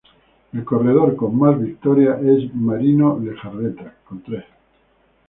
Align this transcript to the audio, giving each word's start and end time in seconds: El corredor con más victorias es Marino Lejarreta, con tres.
El 0.51 0.63
corredor 0.65 1.15
con 1.15 1.37
más 1.37 1.61
victorias 1.61 2.19
es 2.23 2.51
Marino 2.55 3.19
Lejarreta, 3.19 3.97
con 4.03 4.23
tres. 4.23 4.45